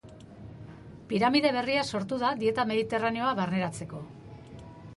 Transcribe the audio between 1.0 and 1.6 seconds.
Piramide